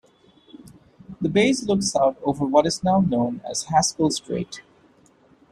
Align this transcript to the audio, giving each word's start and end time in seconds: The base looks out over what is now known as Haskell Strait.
The 1.21 1.29
base 1.29 1.61
looks 1.67 1.95
out 1.95 2.17
over 2.23 2.43
what 2.43 2.65
is 2.65 2.83
now 2.83 3.01
known 3.01 3.39
as 3.47 3.65
Haskell 3.65 4.09
Strait. 4.09 4.63